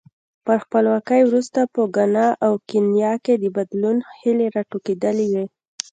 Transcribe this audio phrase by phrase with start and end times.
[0.45, 5.45] تر خپلواکۍ وروسته په ګانا او کینیا کې د بدلون هیلې راټوکېدلې وې.